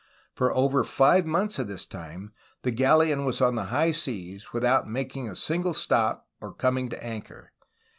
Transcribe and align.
For 0.33 0.51
over 0.55 0.83
five 0.83 1.27
months 1.27 1.59
of 1.59 1.67
this 1.67 1.85
time 1.85 2.33
the 2.63 2.71
galleon 2.71 3.23
was 3.23 3.39
on 3.39 3.53
the 3.53 3.65
high 3.65 3.91
seas, 3.91 4.51
without 4.51 4.89
making 4.89 5.29
a 5.29 5.35
single 5.35 5.75
stop 5.75 6.27
or 6.39 6.55
coming 6.55 6.89
to 6.89 7.03
anchor. 7.03 7.51